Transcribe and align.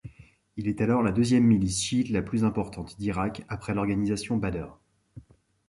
Il 0.57 0.67
est 0.67 0.81
alors 0.81 1.03
la 1.03 1.11
deuxième 1.11 1.43
milice 1.45 1.79
chiite 1.79 2.09
la 2.09 2.23
plus 2.23 2.43
importante 2.43 2.97
d'Irak 2.97 3.45
après 3.49 3.75
l'Organisation 3.75 4.35
Badr. 4.35 4.79